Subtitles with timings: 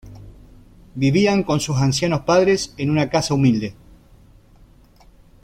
[0.95, 3.75] Vivían con sus ancianos padres en una casa humilde.